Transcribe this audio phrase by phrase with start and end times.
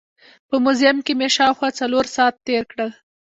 [0.47, 2.91] په موزیم کې مې شاوخوا څلور ساعت تېر کړل.